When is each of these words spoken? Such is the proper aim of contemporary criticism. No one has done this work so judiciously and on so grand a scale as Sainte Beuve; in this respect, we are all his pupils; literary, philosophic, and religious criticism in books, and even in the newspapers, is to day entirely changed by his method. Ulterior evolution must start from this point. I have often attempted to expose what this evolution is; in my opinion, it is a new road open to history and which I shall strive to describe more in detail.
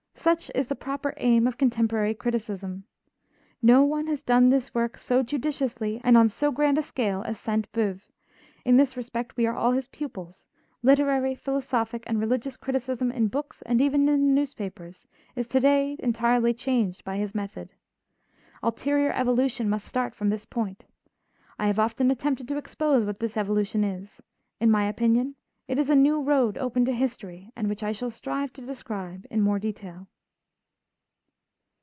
Such 0.13 0.51
is 0.53 0.67
the 0.67 0.75
proper 0.75 1.15
aim 1.17 1.47
of 1.47 1.57
contemporary 1.57 2.13
criticism. 2.13 2.83
No 3.59 3.81
one 3.83 4.05
has 4.05 4.21
done 4.21 4.49
this 4.49 4.71
work 4.71 4.95
so 4.99 5.23
judiciously 5.23 5.99
and 6.03 6.15
on 6.15 6.29
so 6.29 6.51
grand 6.51 6.77
a 6.77 6.83
scale 6.83 7.23
as 7.25 7.39
Sainte 7.39 7.67
Beuve; 7.71 8.07
in 8.63 8.77
this 8.77 8.95
respect, 8.95 9.35
we 9.35 9.47
are 9.47 9.55
all 9.55 9.71
his 9.71 9.87
pupils; 9.87 10.45
literary, 10.83 11.33
philosophic, 11.33 12.03
and 12.05 12.19
religious 12.19 12.55
criticism 12.55 13.11
in 13.11 13.29
books, 13.29 13.63
and 13.63 13.81
even 13.81 14.01
in 14.07 14.27
the 14.27 14.33
newspapers, 14.33 15.07
is 15.35 15.47
to 15.47 15.59
day 15.59 15.95
entirely 15.97 16.53
changed 16.53 17.03
by 17.03 17.17
his 17.17 17.33
method. 17.33 17.73
Ulterior 18.61 19.11
evolution 19.13 19.67
must 19.71 19.87
start 19.87 20.13
from 20.13 20.29
this 20.29 20.45
point. 20.45 20.85
I 21.57 21.65
have 21.65 21.79
often 21.79 22.11
attempted 22.11 22.47
to 22.49 22.57
expose 22.57 23.05
what 23.05 23.17
this 23.17 23.37
evolution 23.37 23.83
is; 23.83 24.21
in 24.59 24.69
my 24.69 24.87
opinion, 24.87 25.33
it 25.67 25.79
is 25.79 25.89
a 25.89 25.95
new 25.95 26.19
road 26.21 26.57
open 26.57 26.83
to 26.85 26.91
history 26.91 27.51
and 27.55 27.69
which 27.69 27.81
I 27.81 27.93
shall 27.93 28.09
strive 28.09 28.51
to 28.53 28.65
describe 28.65 29.25
more 29.31 29.55
in 29.55 29.61
detail. 29.61 30.07